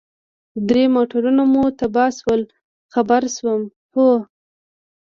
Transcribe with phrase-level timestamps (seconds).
[0.69, 2.41] درې موټرونه مو تباه شول،
[2.93, 3.61] خبر شوم،
[3.93, 4.09] هو.